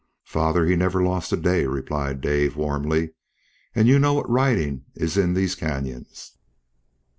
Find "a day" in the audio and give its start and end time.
1.31-1.67